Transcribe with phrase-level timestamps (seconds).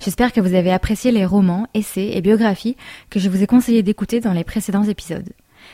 [0.00, 2.76] J'espère que vous avez apprécié les romans, essais et biographies
[3.10, 5.30] que je vous ai conseillé d'écouter dans les précédents épisodes.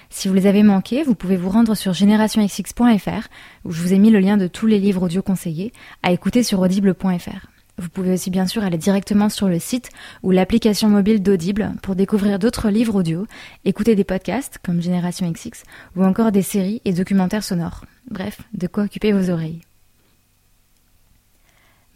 [0.08, 3.28] Si vous les avez manqués, vous pouvez vous rendre sur generationxx.fr
[3.64, 6.42] où je vous ai mis le lien de tous les livres audio conseillés à écouter
[6.42, 7.46] sur audible.fr.
[7.78, 9.88] Vous pouvez aussi bien sûr aller directement sur le site
[10.22, 13.26] ou l'application mobile d'Audible pour découvrir d'autres livres audio,
[13.64, 15.62] écouter des podcasts comme Génération XX
[15.96, 17.86] ou encore des séries et documentaires sonores.
[18.10, 19.62] Bref, de quoi occuper vos oreilles.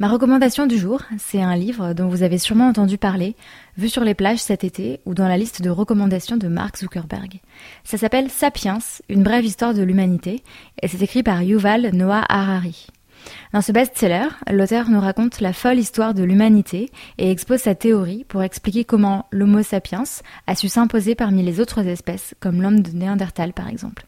[0.01, 3.37] Ma recommandation du jour, c'est un livre dont vous avez sûrement entendu parler,
[3.79, 7.41] vu sur les plages cet été ou dans la liste de recommandations de Mark Zuckerberg.
[7.85, 10.43] Ça s'appelle Sapiens, une brève histoire de l'humanité,
[10.83, 12.89] et c'est écrit par Yuval Noah Harari.
[13.53, 18.25] Dans ce best-seller, l'auteur nous raconte la folle histoire de l'humanité et expose sa théorie
[18.25, 20.03] pour expliquer comment l'Homo sapiens
[20.49, 24.05] a su s'imposer parmi les autres espèces, comme l'homme de Néandertal par exemple.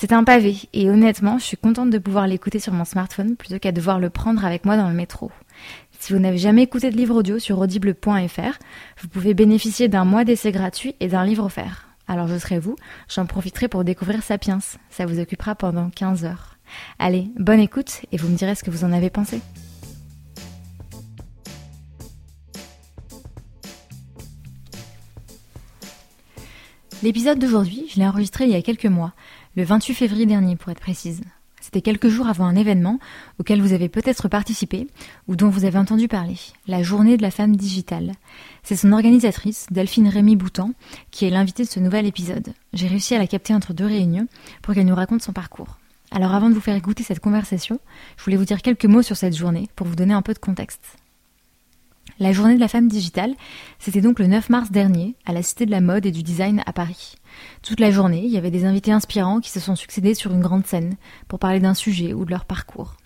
[0.00, 3.58] C'est un pavé, et honnêtement, je suis contente de pouvoir l'écouter sur mon smartphone plutôt
[3.58, 5.32] qu'à devoir le prendre avec moi dans le métro.
[5.98, 8.58] Si vous n'avez jamais écouté de livre audio sur audible.fr,
[9.00, 11.88] vous pouvez bénéficier d'un mois d'essai gratuit et d'un livre offert.
[12.06, 12.76] Alors je serai vous,
[13.08, 14.60] j'en profiterai pour découvrir Sapiens.
[14.88, 16.58] Ça vous occupera pendant 15 heures.
[17.00, 19.40] Allez, bonne écoute et vous me direz ce que vous en avez pensé.
[27.00, 29.12] L'épisode d'aujourd'hui, je l'ai enregistré il y a quelques mois,
[29.58, 31.20] le 28 février dernier pour être précise.
[31.60, 33.00] C'était quelques jours avant un événement
[33.40, 34.86] auquel vous avez peut-être participé
[35.26, 36.36] ou dont vous avez entendu parler,
[36.68, 38.12] la journée de la femme digitale.
[38.62, 40.70] C'est son organisatrice, Delphine Rémy Boutan,
[41.10, 42.54] qui est l'invitée de ce nouvel épisode.
[42.72, 44.28] J'ai réussi à la capter entre deux réunions
[44.62, 45.78] pour qu'elle nous raconte son parcours.
[46.12, 47.80] Alors avant de vous faire écouter cette conversation,
[48.16, 50.38] je voulais vous dire quelques mots sur cette journée pour vous donner un peu de
[50.38, 50.98] contexte.
[52.20, 53.34] La journée de la femme digitale,
[53.78, 56.62] c'était donc le 9 mars dernier, à la Cité de la mode et du design
[56.66, 57.16] à Paris.
[57.62, 60.40] Toute la journée, il y avait des invités inspirants qui se sont succédés sur une
[60.40, 60.96] grande scène
[61.28, 62.96] pour parler d'un sujet ou de leur parcours.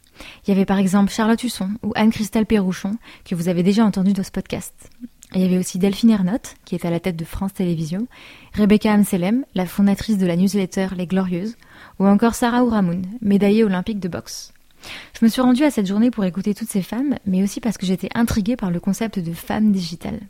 [0.47, 4.12] Il y avait par exemple Charlotte Husson ou Anne-Christelle Perrouchon, que vous avez déjà entendu
[4.12, 4.91] dans ce podcast.
[5.34, 8.06] Il y avait aussi Delphine Ernotte, qui est à la tête de France Télévisions,
[8.54, 11.56] Rebecca Amselem, la fondatrice de la newsletter Les Glorieuses,
[11.99, 14.53] ou encore Sarah Ouramoun, médaillée olympique de boxe.
[15.19, 17.78] Je me suis rendue à cette journée pour écouter toutes ces femmes, mais aussi parce
[17.78, 20.20] que j'étais intriguée par le concept de femme digitale.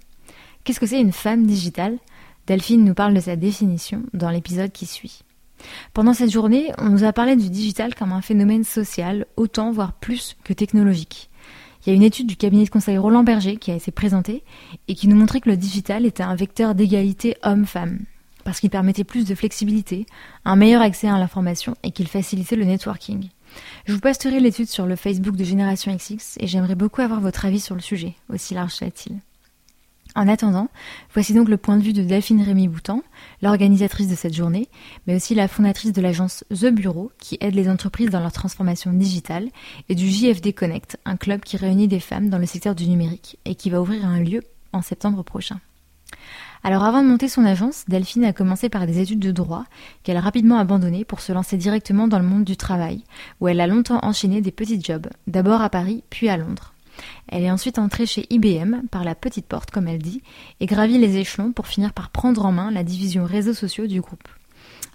[0.63, 1.99] Qu'est-ce que c'est une femme digitale?
[2.47, 5.23] Delphine nous parle de sa définition dans l'épisode qui suit.
[5.95, 9.93] Pendant cette journée, on nous a parlé du digital comme un phénomène social, autant voire
[9.93, 11.31] plus que technologique.
[11.85, 14.45] Il y a une étude du cabinet de conseil Roland Berger qui a été présentée
[14.89, 18.01] et qui nous montrait que le digital était un vecteur d'égalité homme-femme,
[18.45, 20.07] parce qu'il permettait plus de flexibilité,
[20.45, 23.29] un meilleur accès à l'information et qu'il facilitait le networking.
[23.87, 27.45] Je vous posterai l'étude sur le Facebook de Génération XX et j'aimerais beaucoup avoir votre
[27.45, 29.21] avis sur le sujet, aussi large soit-il.
[30.15, 30.69] En attendant,
[31.15, 33.03] voici donc le point de vue de Delphine Rémy Boutan,
[33.41, 34.69] l'organisatrice de cette journée,
[35.07, 38.93] mais aussi la fondatrice de l'agence The Bureau, qui aide les entreprises dans leur transformation
[38.93, 39.49] digitale,
[39.89, 43.39] et du JFD Connect, un club qui réunit des femmes dans le secteur du numérique
[43.47, 44.43] et qui va ouvrir un lieu
[44.75, 45.61] en septembre prochain.
[46.63, 49.65] Alors avant de monter son agence, Delphine a commencé par des études de droit
[50.03, 53.03] qu'elle a rapidement abandonnées pour se lancer directement dans le monde du travail,
[53.41, 56.75] où elle a longtemps enchaîné des petits jobs, d'abord à Paris puis à Londres.
[57.29, 60.23] Elle est ensuite entrée chez IBM par la petite porte, comme elle dit,
[60.61, 64.01] et gravit les échelons pour finir par prendre en main la division réseaux sociaux du
[64.01, 64.29] groupe.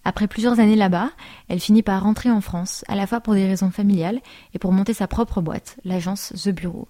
[0.05, 1.11] Après plusieurs années là-bas,
[1.49, 4.21] elle finit par rentrer en France, à la fois pour des raisons familiales
[4.53, 6.87] et pour monter sa propre boîte, l'agence The Bureau.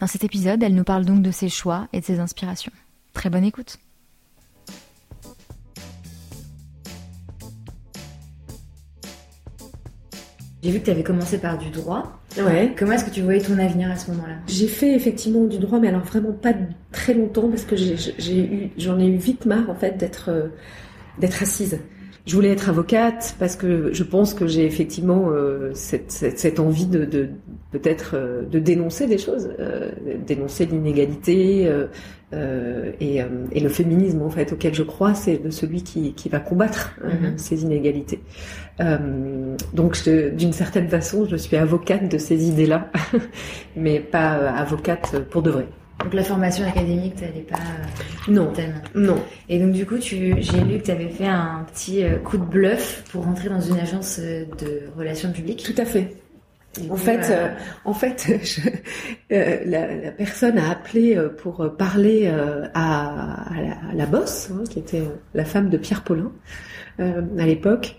[0.00, 2.72] Dans cet épisode, elle nous parle donc de ses choix et de ses inspirations.
[3.14, 3.78] Très bonne écoute.
[10.62, 12.17] J'ai vu que tu avais commencé par du droit.
[12.36, 12.74] Ouais.
[12.76, 14.34] Comment est-ce que tu voyais ton avenir à ce moment-là?
[14.46, 16.52] J'ai fait effectivement du droit, mais alors vraiment pas
[16.92, 20.48] très longtemps parce que j'ai eu, j'en ai eu vite marre en fait d'être euh,
[21.18, 21.80] d'être assise.
[22.28, 26.60] Je voulais être avocate parce que je pense que j'ai effectivement euh, cette, cette, cette,
[26.60, 27.30] envie de, de
[27.72, 29.92] peut-être euh, de dénoncer des choses, euh,
[30.26, 31.72] dénoncer l'inégalité
[33.00, 33.22] et,
[33.52, 36.98] et, le féminisme en fait auquel je crois, c'est de celui qui, qui va combattre
[37.02, 37.38] mm-hmm.
[37.38, 38.20] ces inégalités.
[39.72, 42.92] donc d'une certaine façon, je suis avocate de ces idées-là,
[43.76, 45.66] mais pas avocate pour de vrai.
[46.02, 48.80] Donc la formation académique, t'allais pas euh, non tellement.
[48.94, 49.22] Non.
[49.48, 52.38] Et donc du coup, tu, j'ai lu que tu avais fait un petit euh, coup
[52.38, 55.64] de bluff pour rentrer dans une agence euh, de relations publiques.
[55.64, 56.14] Tout à fait.
[56.90, 57.48] En fait, euh,
[57.84, 58.26] en fait,
[59.32, 62.32] euh, la, personne a appelé euh, pour parler
[62.74, 63.46] à,
[63.94, 65.02] la, bosse, hein, qui était
[65.34, 66.32] la femme de Pierre Paulin
[66.98, 67.96] à l'époque,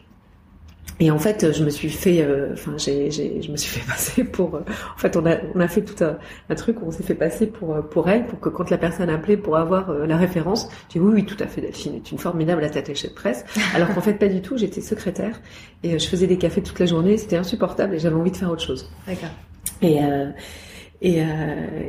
[1.01, 3.85] et en fait, je me suis fait, euh, enfin, j'ai, j'ai, je me suis fait
[3.87, 4.55] passer pour.
[4.55, 4.59] Euh,
[4.95, 6.17] en fait, on a, on a fait tout un,
[6.49, 8.77] un truc où on s'est fait passer pour, euh, pour elle, pour que quand la
[8.77, 12.11] personne appelait pour avoir la référence, j'ai dit oui, oui, tout à fait, Delphine est
[12.11, 13.45] une formidable attachée de presse.
[13.75, 14.57] Alors qu'en fait, pas du tout.
[14.57, 15.39] J'étais secrétaire
[15.83, 17.17] et je faisais des cafés toute la journée.
[17.17, 18.89] C'était insupportable et j'avais envie de faire autre chose.
[19.07, 19.29] D'accord.
[19.81, 19.99] Et
[21.01, 21.25] et, euh,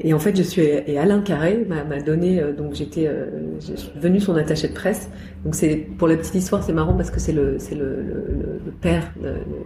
[0.03, 3.27] et, en fait, je suis et Alain Carré m'a donné euh, donc j'étais euh,
[3.61, 5.11] je suis devenue son attaché de presse.
[5.45, 8.61] Donc c'est pour la petite histoire, c'est marrant parce que c'est le c'est le, le,
[8.65, 9.13] le, père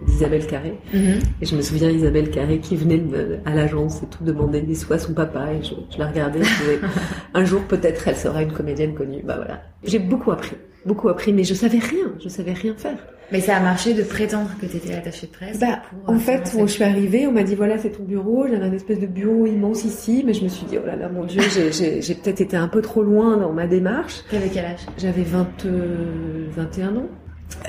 [0.07, 0.73] d'Isabelle Carré.
[0.93, 1.19] Mm-hmm.
[1.41, 3.03] Et je me souviens Isabelle Carré qui venait
[3.45, 6.39] à l'agence et tout demander des sous à son papa et je, je la regardais.
[6.43, 6.79] Je disais,
[7.35, 9.21] un jour peut-être elle sera une comédienne connue.
[9.23, 9.61] Bah voilà.
[9.83, 12.97] J'ai beaucoup appris, beaucoup appris, mais je savais rien, je savais rien faire.
[13.31, 16.19] Mais ça a marché de prétendre que tu étais attachée de presse bah, En euh,
[16.19, 18.45] fait, quand je suis arrivée, on m'a dit voilà, c'est ton bureau.
[18.47, 21.09] J'avais un espèce de bureau immense ici, mais je me suis dit oh là là,
[21.09, 21.41] mon Dieu,
[21.71, 24.21] j'ai peut-être été un peu trop loin dans ma démarche.
[24.29, 24.81] T'avais quel âge?
[24.97, 25.65] J'avais 20,
[26.55, 27.09] 21 ans.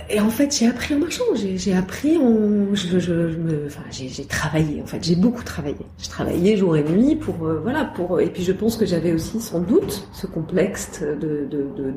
[0.09, 1.25] Et en fait, j'ai appris en marchant.
[1.35, 4.81] J'ai appris en, je, je, me, enfin, j'ai travaillé.
[4.83, 5.77] En fait, j'ai beaucoup travaillé.
[5.99, 8.21] Je travaillais jour et nuit pour, euh, voilà, pour.
[8.21, 11.49] Et puis, je pense que j'avais aussi sans doute ce complexe de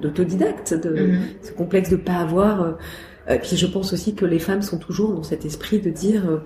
[0.01, 1.19] d'autodidacte, de, de, de mm-hmm.
[1.43, 2.71] ce complexe de pas avoir euh,
[3.29, 6.29] euh, puis je pense aussi que les femmes sont toujours dans cet esprit de dire
[6.29, 6.37] euh,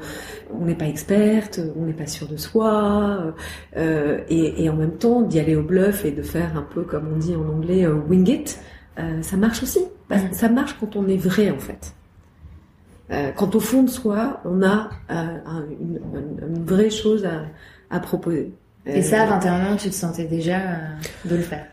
[0.53, 3.33] on n'est pas experte, on n'est pas sûr de soi,
[3.77, 6.81] euh, et, et, en même temps d'y aller au bluff et de faire un peu
[6.83, 8.59] comme on dit en anglais wing it,
[9.21, 9.79] ça marche aussi.
[10.09, 10.15] Mm.
[10.31, 11.93] Ça marche quand on est vrai en fait.
[13.35, 15.99] quand au fond de soi, on a une,
[16.47, 17.43] une, vraie chose à,
[17.89, 18.53] à proposer.
[18.85, 20.59] Et ça, à 21 ans, tu te sentais déjà
[21.25, 21.65] de le faire?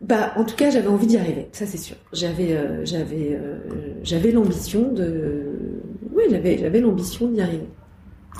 [0.00, 1.96] Bah, en tout cas, j'avais envie d'y arriver, ça c'est sûr.
[2.12, 3.58] J'avais, euh, j'avais, euh,
[4.02, 5.44] j'avais l'ambition de,
[6.12, 7.68] oui, j'avais, j'avais l'ambition d'y arriver.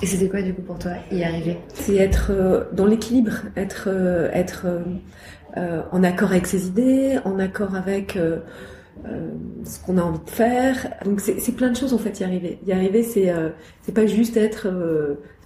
[0.03, 1.57] Et c'était quoi du coup pour toi y arriver?
[1.73, 3.89] C'est être euh, dans l'équilibre, être,
[4.31, 4.67] être
[5.91, 8.17] en accord avec ses idées, en accord avec
[9.63, 10.93] ce qu'on a envie de faire.
[11.05, 12.59] Donc c'est plein de choses en fait y arriver.
[12.65, 13.33] Y arriver, c'est
[13.81, 14.69] c'est pas juste être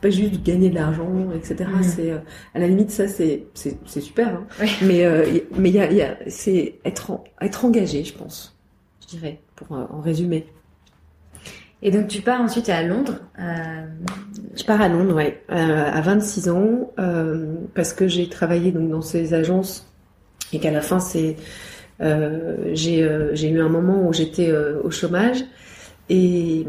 [0.01, 1.69] pas juste gagner de l'argent, etc.
[1.71, 1.83] Mm.
[1.83, 2.17] C'est euh,
[2.53, 4.65] à la limite ça c'est c'est super, hein.
[4.81, 8.57] mais euh, mais il y a, y a c'est être être engagé, je pense,
[9.01, 10.47] je dirais pour euh, en résumer.
[11.83, 13.19] Et donc tu pars ensuite à Londres.
[14.55, 16.91] Je pars à Londres, ouais, à 26 ans
[17.73, 19.90] parce que j'ai travaillé donc dans ces agences
[20.53, 21.35] et qu'à la fin c'est
[21.99, 24.51] j'ai j'ai eu un moment où j'étais
[24.83, 25.43] au chômage
[26.09, 26.65] et,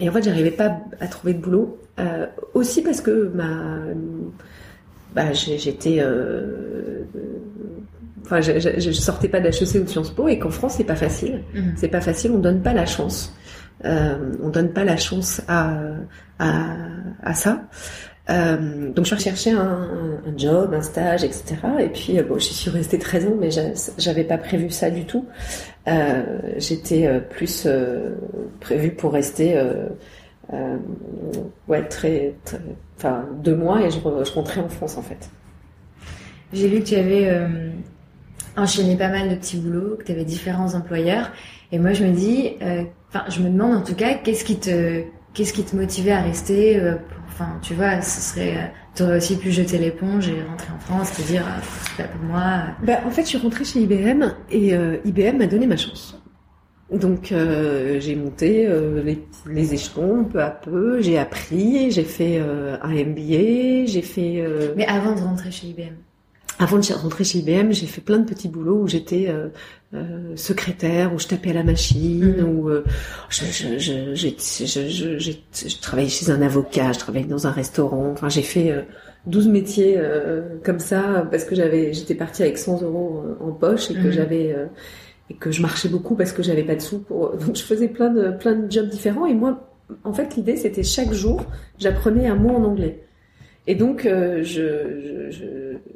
[0.00, 3.76] et en fait j'arrivais pas à trouver de boulot euh, aussi parce que ma,
[5.14, 7.04] bah, j'étais, euh,
[8.24, 10.96] enfin, je, je, sortais pas d'HEC ou de Sciences Po et qu'en France c'est pas
[10.96, 11.42] facile.
[11.54, 11.74] Mhm.
[11.76, 13.34] C'est pas facile, on donne pas la chance.
[13.84, 15.74] Euh, on donne pas la chance à,
[16.38, 16.76] à,
[17.22, 17.62] à ça.
[18.30, 19.88] Euh, donc je recherchais un,
[20.36, 21.56] job, un stage, etc.
[21.80, 23.50] Et puis euh, bon, j'y suis restée 13 ans, mais
[23.98, 25.26] j'avais pas prévu ça du tout.
[25.88, 27.66] Euh, J'étais plus
[28.60, 29.56] prévue pour rester
[33.04, 35.30] euh, deux mois et je, rentrais en France en fait.
[36.52, 37.70] J'ai lu que tu avais euh,
[38.56, 41.30] enchaîné pas mal de petits boulots, que tu avais différents employeurs.
[41.72, 44.58] Et moi, je me dis, euh, enfin, je me demande en tout cas, qu'est-ce qui
[44.58, 46.80] te, qu'est-ce qui te motivait à rester
[47.40, 51.12] Enfin, tu vois, ce serait, tu aurais aussi pu jeter l'éponge et rentrer en France,
[51.12, 52.64] te dire, ah, c'est pas pour moi.
[52.84, 54.74] Bah, en fait, je suis rentrée chez IBM et
[55.06, 56.20] IBM m'a donné ma chance.
[56.92, 62.40] Donc euh, j'ai monté euh, les, les, échelons peu à peu, j'ai appris, j'ai fait
[62.40, 64.44] euh, un MBA, j'ai fait...
[64.76, 65.94] Mais avant de rentrer chez IBM
[66.62, 69.34] Avant de rentrer chez IBM, j'ai fait plein de petits boulots où j'étais
[70.36, 72.44] secrétaire, où je tapais à la machine, mmh.
[72.44, 72.70] où
[73.30, 78.28] je, je, je, je, je, travaillais chez un avocat, je travaillais dans un restaurant, enfin
[78.28, 78.84] j'ai fait...
[79.26, 80.00] 12 métiers
[80.64, 84.12] comme ça parce que j'avais j'étais partie avec 100 euros en poche et que mmh.
[84.12, 84.56] j'avais
[85.30, 87.88] et que je marchais beaucoup parce que j'avais pas de sous pour donc je faisais
[87.88, 89.68] plein de plein de jobs différents et moi
[90.04, 91.44] en fait l'idée c'était chaque jour
[91.78, 93.04] j'apprenais un mot en anglais
[93.66, 94.42] et donc euh,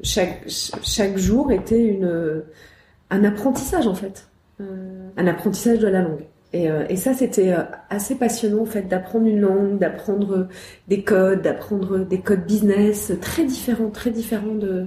[0.02, 2.42] chaque chaque jour était une
[3.10, 4.28] un apprentissage en fait.
[4.60, 6.24] Euh, un apprentissage de la langue.
[6.52, 7.52] Et, euh, et ça c'était
[7.90, 10.46] assez passionnant en fait d'apprendre une langue d'apprendre
[10.86, 14.86] des codes d'apprendre des codes business très différents très différents de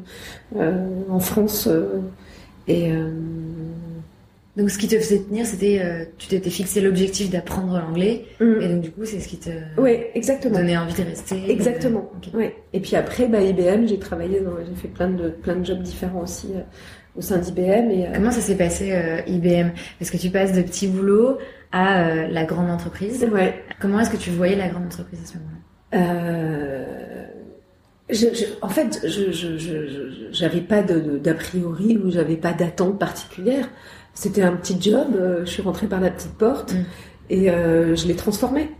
[0.55, 1.67] en France
[2.69, 2.89] et
[4.58, 8.62] donc ce qui te faisait tenir, c'était euh, tu t'étais fixé l'objectif d'apprendre l'anglais mm.
[8.62, 9.52] et donc du coup c'est ce qui te
[10.16, 10.58] exactement.
[10.58, 11.50] donnait envie de rester.
[11.50, 12.12] Exactement.
[12.34, 12.56] Ouais.
[12.74, 15.84] Et puis après bah IBM, j'ai travaillé dans j'ai fait plein de plein de jobs
[15.84, 16.62] différents aussi euh,
[17.16, 18.92] au sein d'IBM et euh, Comment ça s'est passé
[19.28, 21.38] IBM Parce que tu passes de petits boulots
[21.72, 23.28] à la grande entreprise.
[23.32, 23.62] Ouais.
[23.80, 25.58] Comment est-ce que tu voyais la grande entreprise à ce moment-là?
[28.62, 33.70] En fait, je n'avais pas d'a priori ou j'avais pas d'attente particulière.
[34.17, 35.07] C'était un petit job.
[35.41, 36.86] je suis rentrée par la petite porte mm.
[37.29, 38.71] et je l'ai transformé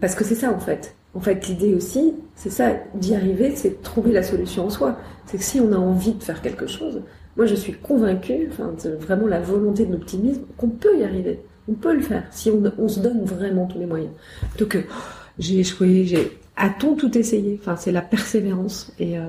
[0.00, 0.96] parce que c'est ça en fait.
[1.14, 4.98] En fait, l'idée aussi, c'est ça, d'y arriver, c'est de trouver la solution en soi.
[5.26, 7.02] C'est que si on a envie de faire quelque chose,
[7.36, 11.40] moi je suis convaincue, enfin, vraiment la volonté de l'optimisme, qu'on peut y arriver.
[11.68, 14.12] On peut le faire si on, se donne vraiment tous les moyens.
[14.50, 14.92] Plutôt que oh,
[15.38, 17.58] j'ai échoué, j'ai a-t-on tout essayé?
[17.60, 18.92] Enfin, c'est la persévérance.
[18.98, 19.22] Et, euh,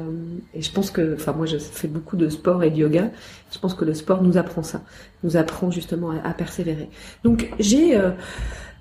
[0.54, 3.10] et, je pense que, enfin, moi, je fais beaucoup de sport et de yoga.
[3.52, 4.82] Je pense que le sport nous apprend ça,
[5.24, 6.90] nous apprend justement à, persévérer.
[7.24, 8.12] Donc, j'ai euh,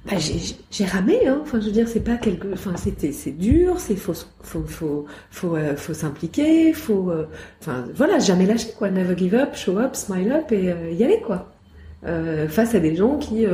[0.06, 0.16] bah,
[0.70, 1.38] j'ai ramé hein.
[1.40, 5.06] enfin je veux dire c'est pas quelque enfin c'était c'est dur c'est faut faut faut
[5.30, 7.26] faut euh, faut s'impliquer faut euh,
[7.62, 11.04] enfin voilà jamais lâcher quoi never give up show up smile up et euh, y
[11.04, 11.53] aller quoi
[12.06, 13.46] euh, face à des gens qui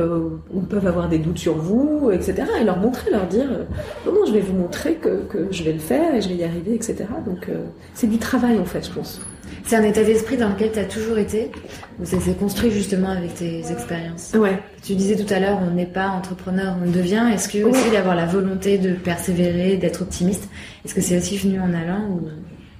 [0.69, 3.47] peuvent avoir des doutes sur vous etc et leur montrer leur dire
[4.05, 6.35] non non je vais vous montrer que, que je vais le faire et je vais
[6.35, 7.47] y arriver etc donc
[7.93, 9.21] c'est du travail en fait je pense
[9.65, 11.51] c'est un état d'esprit dans lequel tu as toujours été
[11.99, 14.33] Ou ça s'est construit justement avec tes expériences?
[14.33, 14.59] Ouais.
[14.83, 17.29] Tu disais tout à l'heure, on n'est pas entrepreneur, on le devient.
[17.33, 20.49] Est-ce que aussi d'avoir la volonté de persévérer, d'être optimiste,
[20.83, 22.27] est-ce que c'est aussi venu en allant ou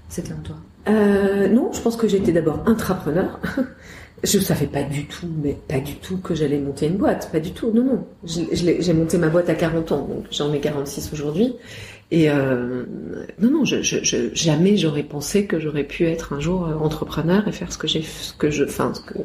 [0.09, 0.55] c'était en toi?
[0.89, 3.39] Euh, Non, je pense que j'étais d'abord intrapreneur.
[4.23, 7.39] Je savais pas du tout, mais pas du tout que j'allais monter une boîte, pas
[7.39, 7.71] du tout.
[7.71, 8.07] Non, non.
[8.23, 11.55] J'ai monté ma boîte à 40 ans, donc j'en ai 46 aujourd'hui.
[12.11, 12.83] Et euh,
[13.39, 17.47] non, non, je, je, jamais j'aurais pensé que j'aurais pu être un jour euh, entrepreneur
[17.47, 19.17] et faire ce que j'ai, ce que je, enfin, ce que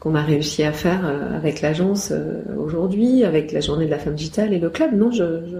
[0.00, 2.12] qu'on a réussi à faire euh, avec l'agence
[2.58, 4.92] aujourd'hui, avec la journée de la femme digitale et le club.
[4.94, 5.56] Non, je, je...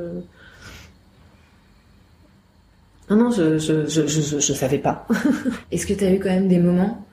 [3.15, 5.07] non, non, je, je, je, je, je savais pas.
[5.71, 7.07] Est-ce que tu as eu quand même des moments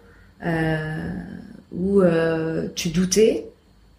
[1.72, 3.48] où euh, tu doutais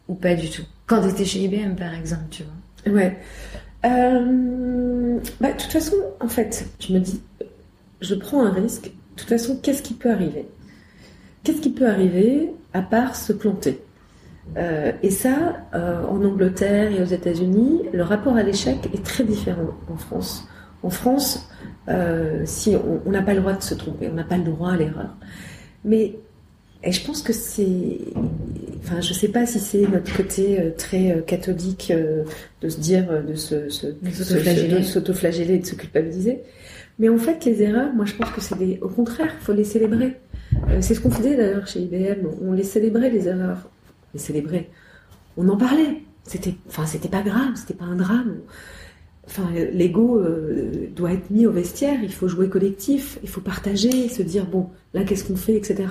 [0.08, 2.92] ou pas du tout Quand tu étais chez IBM, par exemple, tu vois.
[2.92, 3.16] Ouais.
[3.84, 7.20] Euh, bah, de toute façon, en fait, je me dis,
[8.00, 8.84] je prends un risque.
[8.84, 10.46] De toute façon, qu'est-ce qui peut arriver?
[11.44, 13.80] Qu'est-ce qui peut arriver à part se planter?
[14.56, 19.24] Euh, Et ça, euh, en Angleterre et aux États-Unis, le rapport à l'échec est très
[19.24, 20.46] différent en France.
[20.82, 21.48] En France,
[21.88, 22.74] euh, si
[23.06, 25.14] on n'a pas le droit de se tromper, on n'a pas le droit à l'erreur.
[25.84, 26.16] Mais
[26.82, 27.98] et je pense que c'est,
[28.82, 32.24] enfin, je sais pas si c'est notre côté euh, très euh, catholique euh,
[32.62, 33.88] de se dire, de se, se,
[34.82, 36.40] s'auto-flageller, de se culpabiliser.
[36.98, 39.64] Mais en fait, les erreurs, moi, je pense que c'est des, au contraire, faut les
[39.64, 40.16] célébrer.
[40.80, 42.26] c'est ce qu'on faisait d'ailleurs chez IBM.
[42.42, 43.70] On les célébrait les erreurs,
[44.14, 44.68] les célébrait.
[45.36, 46.02] On en parlait.
[46.24, 48.36] C'était, enfin, c'était pas grave, c'était pas un drame.
[49.30, 50.20] Enfin, l'ego
[50.96, 51.98] doit être mis au vestiaire.
[52.02, 55.86] Il faut jouer collectif, il faut partager, se dire bon, là, qu'est-ce qu'on fait, etc.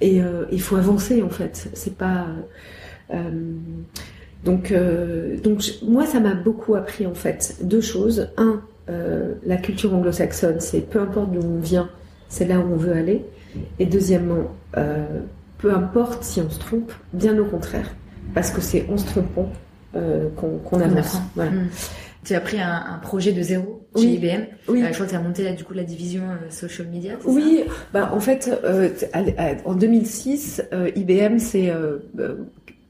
[0.00, 1.68] Et euh, il faut avancer en fait.
[1.74, 2.26] C'est pas
[3.14, 3.30] euh,
[4.44, 8.28] donc euh, donc moi ça m'a beaucoup appris en fait deux choses.
[8.36, 8.60] Un,
[9.44, 11.88] la culture anglo-saxonne, c'est peu importe d'où on vient,
[12.28, 13.24] c'est là où on veut aller.
[13.80, 14.54] Et deuxièmement,
[15.58, 17.90] peu importe si on se trompe, bien au contraire,
[18.32, 19.50] parce que c'est en se trompant
[19.92, 21.18] qu'on avance.
[21.34, 21.50] Voilà.
[21.50, 21.68] Mm.
[22.26, 24.46] Tu as pris un, projet de zéro chez IBM.
[24.66, 24.82] Oui.
[24.82, 27.12] Euh, je crois que tu as monté là, du coup la division euh, social media.
[27.24, 27.62] Oui.
[27.92, 28.88] bah en fait, euh,
[29.64, 30.64] en 2006,
[30.96, 31.72] IBM s'est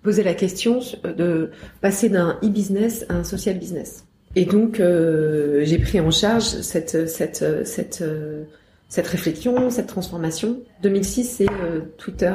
[0.02, 1.50] posé la question de
[1.83, 4.07] passer d'un e-business à un social business.
[4.37, 8.02] Et donc j'ai pris en charge cette cette cette
[8.88, 10.61] cette réflexion, cette transformation.
[10.83, 11.47] 2006, c'est
[11.99, 12.35] Twitter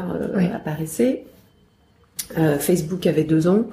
[0.53, 1.25] apparaissait,
[2.60, 3.65] Facebook avait deux ans.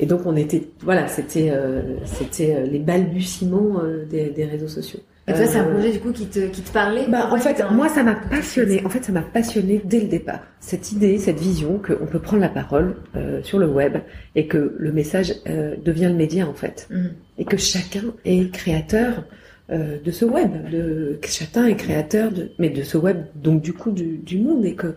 [0.00, 4.68] Et donc on était, voilà, c'était euh, c'était euh, les balbutiements euh, des, des, réseaux
[4.68, 5.00] sociaux.
[5.28, 7.62] Et toi, c'est un projet du coup qui te, qui te parlait bah, En fait,
[7.70, 8.82] moi, ça m'a passionné.
[8.86, 10.40] En fait, ça m'a passionné dès le départ.
[10.60, 13.98] Cette idée, cette vision qu'on peut prendre la parole euh, sur le web
[14.34, 17.12] et que le message euh, devient le média en fait, mhm.
[17.36, 19.24] et que chacun est créateur
[19.70, 23.74] euh, de ce web, de chacun est créateur de, mais de ce web, donc du
[23.74, 24.94] coup du, du monde, et que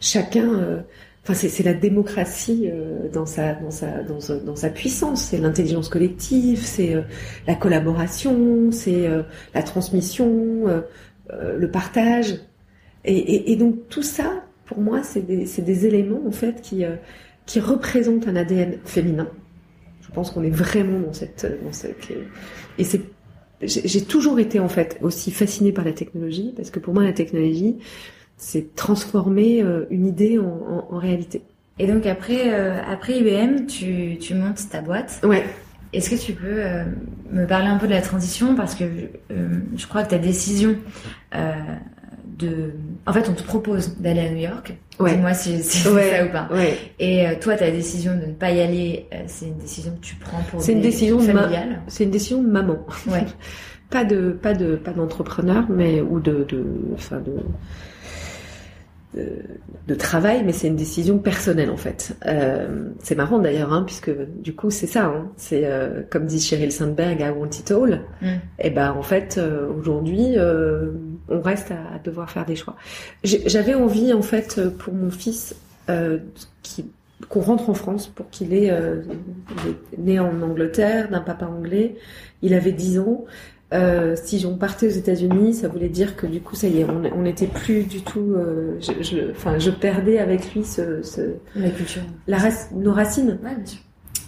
[0.00, 0.82] chacun
[1.30, 5.24] Enfin, c'est la démocratie euh, dans sa dans sa dans, dans sa puissance.
[5.24, 7.02] C'est l'intelligence collective, c'est euh,
[7.46, 9.22] la collaboration, c'est euh,
[9.54, 10.82] la transmission,
[11.30, 12.40] le partage.
[13.04, 16.84] Et, donc tout ça, pour moi, c'est des des éléments en fait qui
[17.44, 19.28] qui représentent un ADN féminin.
[20.00, 22.08] Je pense qu'on est vraiment dans cette dans cette
[22.78, 23.02] et c'est
[23.60, 27.12] j'ai toujours été en fait aussi fascinée par la technologie parce que pour moi la
[27.12, 27.76] technologie
[28.38, 31.42] c'est transformer euh, une idée en, en, réalité.
[31.78, 35.20] Et donc après, euh, après IBM, tu, tu montes ta boîte.
[35.24, 35.44] Ouais.
[35.92, 36.84] Est-ce que tu peux euh,
[37.30, 38.54] me parler un peu de la transition?
[38.54, 38.84] Parce que
[39.76, 40.76] je crois que ta décision
[42.38, 42.72] de.
[43.06, 44.76] En fait, on te propose d'aller à New York.
[45.00, 45.14] Ouais.
[45.14, 46.10] Dis-moi si, si c'est Ouais.
[46.10, 46.48] ça ou pas.
[46.52, 46.76] Ouais.
[46.98, 50.42] Et toi, ta décision de ne pas y aller, c'est une décision que tu prends
[50.50, 51.80] pour C'est une décision ma- familiales?
[51.88, 52.78] C'est une décision de maman.
[53.06, 53.24] Ouais.
[53.90, 57.32] Pas de, pas de, pas d'entrepreneur, mais ou de, de, enfin de,
[59.14, 59.42] de,
[59.86, 62.16] de travail, mais c'est une décision personnelle en fait.
[62.26, 64.10] Euh, c'est marrant d'ailleurs, hein, puisque
[64.40, 65.06] du coup c'est ça.
[65.06, 68.02] Hein, c'est euh, comme dit Sheryl Sandberg à Want It All.
[68.20, 68.26] Mm.
[68.58, 70.36] Et ben en fait euh, aujourd'hui
[71.28, 72.76] on reste à, à devoir faire des choix.
[73.24, 75.54] J'avais envie en fait pour mon fils
[77.28, 81.96] qu'on rentre en France pour qu'il ait il est né en Angleterre d'un papa anglais.
[82.42, 83.24] Il avait 10 ans.
[83.74, 86.86] Euh, si on partait aux États-Unis, ça voulait dire que du coup, ça y est,
[87.14, 88.32] on n'était plus du tout.
[88.34, 92.00] euh, je, je- enfin, je perdais avec lui ce, ce- La culture.
[92.26, 93.38] la race- nos racines.
[93.44, 93.80] Ouais, bien sûr.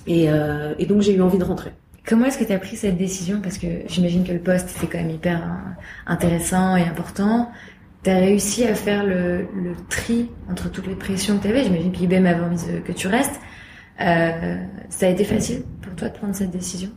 [0.06, 1.70] Et, euh, et donc, j'ai eu envie de rentrer.
[2.06, 3.40] Comment est-ce que tu as pris cette décision?
[3.42, 7.50] Parce que j'imagine que le poste était quand même hyper euh, intéressant et important.
[8.02, 11.64] Tu as réussi à faire le, le tri entre toutes les pressions que tu avais.
[11.64, 13.38] J'imagine qu'IBM avait envie que tu restes.
[13.98, 16.90] Ça a été facile pour toi de prendre cette décision?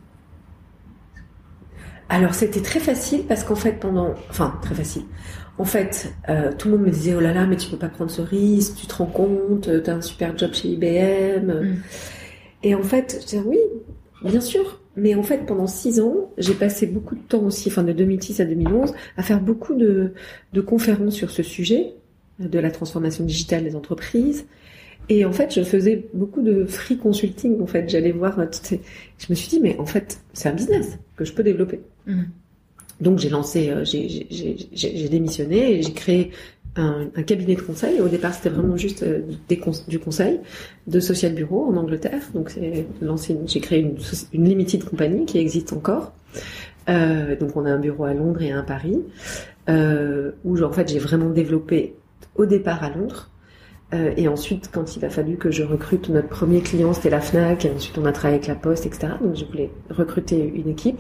[2.10, 5.04] Alors, c'était très facile parce qu'en fait, pendant, enfin, très facile.
[5.58, 7.90] En fait, euh, tout le monde me disait oh là là, mais tu peux pas
[7.90, 8.76] prendre ce risque.
[8.76, 11.52] Tu te rends compte Tu as un super job chez IBM.
[11.52, 11.76] Mm.
[12.64, 13.60] Et en fait, je disais oui,
[14.24, 14.80] bien sûr.
[14.96, 18.42] Mais en fait, pendant six ans, j'ai passé beaucoup de temps aussi, enfin de 2006
[18.42, 20.14] à 2011, à faire beaucoup de,
[20.54, 21.96] de conférences sur ce sujet
[22.40, 24.46] de la transformation digitale des entreprises.
[25.10, 27.62] Et en fait, je faisais beaucoup de free consulting.
[27.62, 28.82] En fait, j'allais voir euh, ces...
[29.18, 31.82] Je me suis dit, mais en fait, c'est un business que je peux développer.
[32.08, 32.28] Mhm.
[33.02, 36.32] Donc, j'ai lancé, euh, j'ai- démissionné et j'ai créé
[36.76, 38.00] un, un cabinet de conseil.
[38.00, 39.20] Au départ, c'était vraiment juste euh,
[39.50, 40.40] des cons- du conseil
[40.88, 42.22] de Social Bureau en Angleterre.
[42.34, 46.14] Donc, j'ai créé une, limited company qui existe encore.
[46.90, 49.00] Euh, donc, on a un bureau à Londres et un à Paris,
[49.70, 51.96] euh, où en fait, j'ai vraiment développé
[52.36, 53.30] au départ à Londres.
[53.94, 57.22] Euh, et ensuite, quand il a fallu que je recrute notre premier client, c'était la
[57.22, 57.66] Fnac.
[57.66, 59.14] Et ensuite, on a travaillé avec la Poste, etc.
[59.22, 61.00] Donc, je voulais recruter une équipe.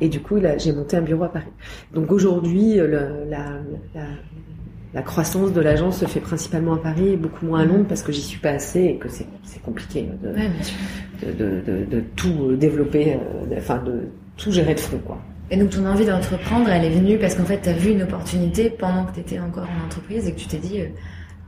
[0.00, 1.52] Et du coup, j'ai monté un bureau à Paris.
[1.92, 3.50] Donc aujourd'hui, le- la,
[3.94, 4.02] la,
[4.94, 8.02] la croissance de l'agence se fait principalement à Paris et beaucoup moins à Londres parce
[8.02, 9.26] que j'y suis pas assez et que c'est
[9.62, 10.76] compliqué de, Ouais, bien sûr.
[11.22, 15.18] de, de, de- de tout euh, développer, euh, enfin de tout gérer de front, quoi.
[15.50, 18.02] Et donc ton envie d'entreprendre, elle est venue parce qu'en fait, tu as vu une
[18.02, 20.86] opportunité pendant que tu étais encore en entreprise et que tu t'es dit, euh,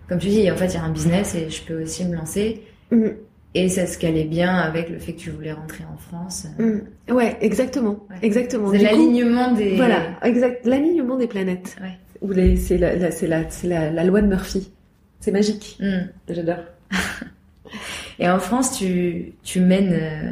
[0.08, 2.14] comme tu dis, en fait, il y a un business et je peux aussi me
[2.14, 2.62] lancer.
[2.90, 3.14] Mhm.
[3.56, 6.46] Et ça se calait bien avec le fait que tu voulais rentrer en France.
[6.58, 6.80] euh.
[7.08, 7.12] Mm.
[7.12, 8.16] Ouais, exactement, Ouais.
[8.22, 8.70] exactement.
[8.72, 9.76] C'est l'alignement des...
[9.76, 11.76] Voilà, exact, l'alignement des planètes.
[11.80, 11.96] Ouais.
[12.20, 14.72] Ou les, c'est la, la- c'est la, c'est la, la loi de Murphy.
[15.20, 15.78] C'est magique.
[15.80, 16.08] Mm.
[16.30, 16.64] J'adore.
[18.18, 20.30] Et en France, tu, tu mènes euh,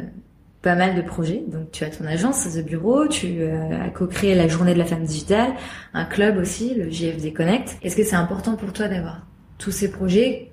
[0.61, 1.43] pas mal de projets.
[1.47, 4.85] Donc, tu as ton agence, The Bureau, tu euh, as co-créé la Journée de la
[4.85, 5.51] Femme Digitale,
[5.93, 7.77] un club aussi, le JFD Connect.
[7.81, 9.25] Est-ce que c'est important pour toi d'avoir
[9.63, 10.51] tous ces projets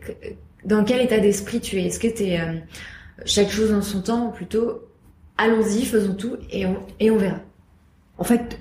[0.65, 1.87] Dans quel état d'esprit tu es?
[1.87, 2.39] Est-ce que tu es
[3.25, 4.83] chaque chose en son temps ou plutôt
[5.37, 7.41] allons-y, faisons tout et on, et on verra
[8.19, 8.59] En fait,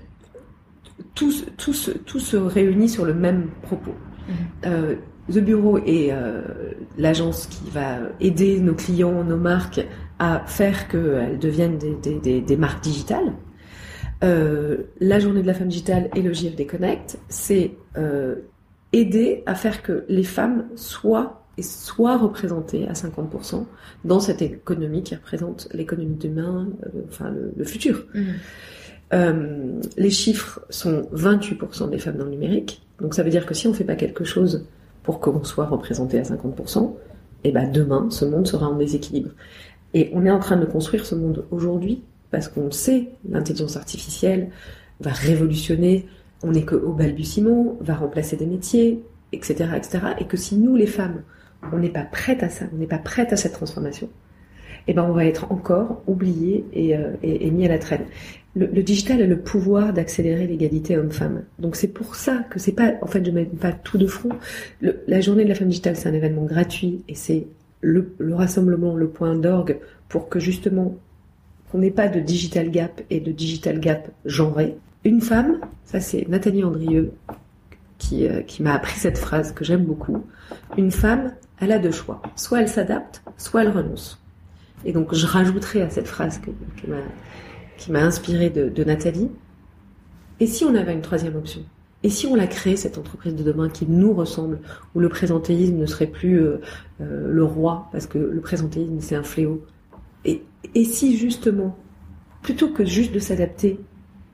[1.15, 1.73] tout, se- tout,
[2.05, 3.93] tout se réunit sur le même propos.
[4.27, 4.35] Mhm.
[4.65, 4.95] Euh,
[5.31, 6.41] The Bureau est euh,
[6.97, 9.85] l'agence qui va aider nos clients, nos marques
[10.17, 13.33] à faire qu'elles deviennent des, des, des, des marques digitales.
[14.23, 18.35] Euh, la journée de la femme digitale et le JFD Connect, c'est euh,
[18.93, 23.65] aider à faire que les femmes soient et soient représentées à 50%
[24.05, 28.05] dans cette économie qui représente l'économie de demain, euh, enfin le, le futur.
[29.13, 32.81] Euh, les chiffres sont 28% des femmes dans le numérique.
[33.01, 34.65] Donc ça veut dire que si on ne fait pas quelque chose
[35.03, 36.93] pour qu'on soit représenté à 50%,
[37.43, 39.31] et ben demain, ce monde sera en déséquilibre.
[39.93, 44.49] Et on est en train de construire ce monde aujourd'hui parce qu'on sait l'intelligence artificielle
[44.99, 46.07] va révolutionner,
[46.43, 49.99] on n'est qu'au balbutiement, va remplacer des métiers, etc., etc.
[50.19, 51.21] Et que si nous, les femmes,
[51.73, 54.09] on n'est pas prêtes à ça, on n'est pas prêtes à cette transformation,
[54.87, 58.05] eh ben on va être encore oubliés et, euh, et, mis à la traîne.
[58.55, 61.43] Le, digital a le pouvoir d'accélérer l'égalité homme-femme.
[61.59, 64.31] Donc c'est pour ça que c'est pas, en fait, je mets pas tout de front.
[64.81, 67.45] La journée de la femme digitale, c'est un événement gratuit et c'est
[67.81, 70.97] le, le rassemblement, le point d'orgue pour que justement
[71.71, 74.75] qu'on n'ait pas de digital gap et de digital gap genré.
[75.05, 77.13] Une femme, ça c'est Nathalie Andrieux
[77.97, 80.25] qui, euh, qui m'a appris cette phrase que j'aime beaucoup.
[80.77, 82.21] Une femme, elle a deux choix.
[82.35, 84.21] Soit elle s'adapte, soit elle renonce.
[84.83, 86.41] Et donc je rajouterai à cette phrase
[87.77, 89.29] qui m'a inspiré de, Nathalie.
[90.41, 91.61] Et si on avait une troisième option?
[92.03, 94.59] Et si on la créé, cette entreprise de demain qui nous ressemble,
[94.95, 96.61] où le présentéisme ne serait plus euh,
[97.01, 99.65] euh, le roi, parce que le présentéisme c'est un fléau?
[100.23, 100.43] Et,
[100.75, 101.77] et si justement,
[102.41, 103.79] plutôt que juste de s'adapter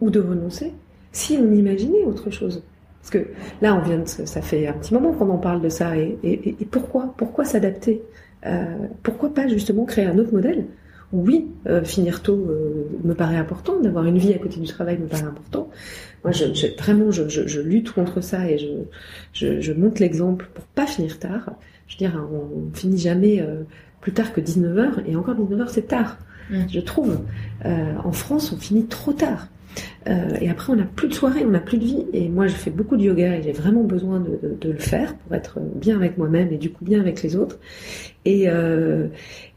[0.01, 0.73] ou de renoncer,
[1.11, 2.61] si on imaginait autre chose
[2.99, 3.29] Parce que
[3.61, 5.97] là, on vient de, ça fait un petit moment qu'on en parle de ça.
[5.97, 8.03] Et, et, et pourquoi Pourquoi s'adapter
[8.45, 8.65] euh,
[9.01, 10.65] Pourquoi pas justement créer un autre modèle?
[11.13, 14.97] Oui, euh, finir tôt euh, me paraît important, d'avoir une vie à côté du travail
[14.97, 15.69] me paraît important.
[16.23, 20.65] Moi, je, je vraiment, je, je, lutte contre ça et je, je, montre l'exemple pour
[20.65, 21.51] pas finir tard.
[21.87, 23.41] Je veux dire, on, finit jamais
[24.01, 26.17] plus tard que 19h, et encore 19h, c'est tard,
[26.49, 26.63] mm.
[26.67, 27.19] je trouve.
[27.63, 29.47] en France, on finit trop tard.
[30.07, 32.05] Euh, et après, on n'a plus de soirée, on n'a plus de vie.
[32.13, 35.15] Et moi, je fais beaucoup de yoga et j'ai vraiment besoin de, de, le faire
[35.15, 37.59] pour être bien avec moi-même et du coup bien avec les autres.
[38.25, 39.07] Et, euh,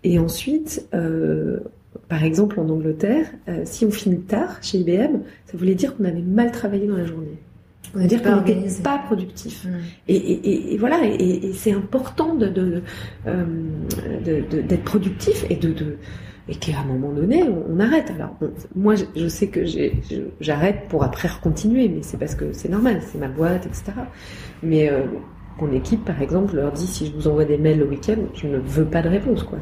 [0.04, 1.58] et ensuite, euh,
[2.08, 3.26] par exemple, en Angleterre,
[3.64, 7.06] si on finit tard chez IBM, ça voulait dire qu'on avait mal travaillé dans la
[7.06, 7.38] journée.
[7.94, 9.64] On veut dire qu'on n'était pas productif.
[9.64, 9.68] Mm.
[10.08, 12.82] Et, et, et, voilà, et, c'est important de, de,
[14.24, 15.96] d'être productif et de
[16.48, 18.10] et qu'à un moment donné, on, arrête.
[18.10, 18.34] Alors,
[18.74, 19.64] moi, je, sais que
[20.40, 23.92] j'arrête pour après recontinuer, mais c'est parce que c'est normal, c'est ma boîte, etc.
[24.62, 25.02] Mais euh,
[25.60, 28.46] mon équipe, par exemple, leur dit si je vous envoie des mails le week-end, je
[28.46, 29.58] ne veux pas de réponse, quoi.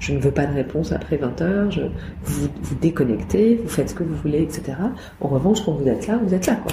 [0.00, 1.70] Je ne veux pas de réponse après 20 heures.
[1.70, 1.82] Je,
[2.24, 4.72] vous vous déconnectez, vous faites ce que vous voulez, etc.
[5.20, 6.72] En revanche, quand vous êtes là, vous êtes là, quoi.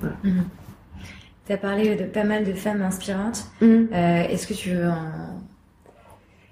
[0.00, 0.16] Voilà.
[0.24, 0.44] Mhm.
[1.46, 3.46] Tu as parlé de pas mal de femmes inspirantes.
[3.60, 3.88] Mhm.
[3.92, 5.43] Euh, est-ce que tu veux en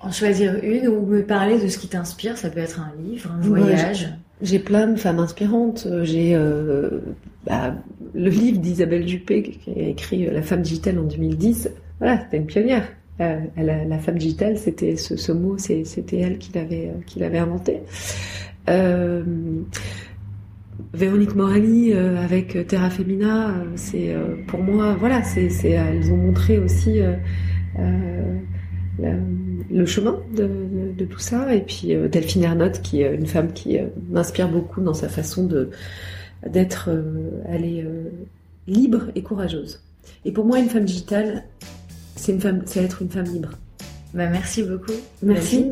[0.03, 2.37] en choisir une ou me parler de ce qui t'inspire.
[2.37, 4.09] Ça peut être un livre, un voyage.
[4.41, 5.87] j'ai plein de femmes inspirantes.
[6.03, 7.01] J'ai euh,
[7.47, 7.75] bah,
[8.15, 11.71] le livre d'Isabelle Juppé qui a écrit La femme digitale en 2010.
[11.99, 12.85] Voilà, c'était une pionnière.
[13.21, 17.39] Euh, la femme digitale, c'était ce, ce mot, c'était elle qui l'avait euh, qui l'avait
[17.39, 17.83] inventé.
[18.69, 19.23] Euh,
[20.95, 24.15] Véronique Morali avec Terra Femina, c'est
[24.47, 27.01] pour moi, voilà, c'est elles ont montré aussi
[29.71, 31.55] le chemin de, tout ça.
[31.55, 35.09] Et puis euh, Delphine Ernotte, qui est une femme qui euh, m'inspire beaucoup dans sa
[35.09, 35.71] façon de
[36.47, 38.11] d'être, euh,
[38.67, 39.81] libre et courageuse.
[40.25, 41.45] Et pour moi, une femme digitale,
[42.17, 43.51] c'est une femme, c'est être une femme libre.
[44.15, 44.93] Bah, merci beaucoup.
[45.23, 45.71] Merci.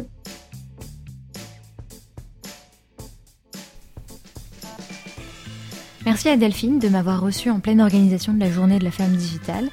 [6.07, 9.15] Merci à Delphine de m'avoir reçu en pleine organisation de la journée de la femme
[9.15, 9.69] digitale.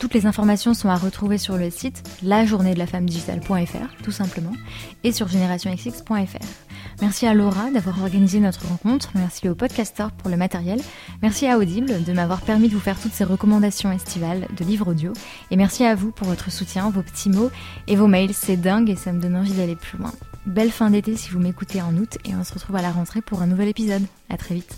[0.00, 4.54] Toutes les informations sont à retrouver sur le site lajournéedelafemmedigitale.fr, tout simplement,
[5.04, 6.46] et sur générationxx.fr.
[7.02, 10.80] Merci à Laura d'avoir organisé notre rencontre, merci au podcaster pour le matériel,
[11.20, 14.88] merci à Audible de m'avoir permis de vous faire toutes ces recommandations estivales de livres
[14.88, 15.12] audio,
[15.50, 17.50] et merci à vous pour votre soutien, vos petits mots
[17.86, 20.12] et vos mails, c'est dingue et ça me donne envie d'aller plus loin.
[20.46, 23.20] Belle fin d'été si vous m'écoutez en août et on se retrouve à la rentrée
[23.20, 24.02] pour un nouvel épisode.
[24.30, 24.74] À très vite.